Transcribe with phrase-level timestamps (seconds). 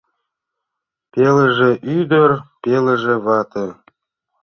[1.11, 3.67] Пелыже ӱдыр, пелыже вате: